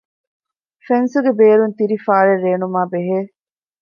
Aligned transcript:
ފެންސުގެ 0.85 1.31
ބޭރުން 1.39 1.75
ތިރި 1.77 1.97
ފާރެއް 2.05 2.43
ރޭނުމާބެހޭ 2.45 3.19